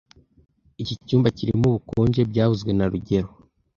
Iki 0.81 0.93
cyumba 1.05 1.27
kirimo 1.37 1.63
ubukonje 1.67 2.21
byavuzwe 2.31 2.71
na 2.77 2.85
rugero 2.91 3.29